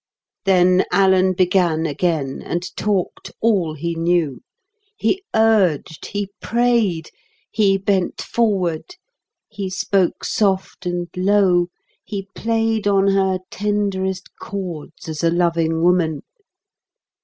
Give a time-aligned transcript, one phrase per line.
[0.45, 4.41] Then Alan began again and talked all he knew.
[4.97, 7.11] He urged, he prayed,
[7.51, 8.95] he bent forward,
[9.47, 11.67] he spoke soft and low,
[12.03, 16.21] he played on her tenderest chords as a loving woman.